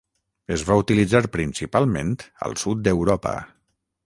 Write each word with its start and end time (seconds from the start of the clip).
Es 0.55 0.63
va 0.69 0.77
utilitzar 0.83 1.21
principalment 1.37 2.17
al 2.47 2.61
sud 2.63 2.83
d'Europa. 2.89 3.37